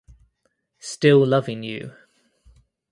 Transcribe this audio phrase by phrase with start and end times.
[0.79, 1.95] Still loving you.